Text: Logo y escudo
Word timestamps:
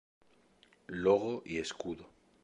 Logo 1.03 1.43
y 1.45 1.59
escudo 1.59 2.09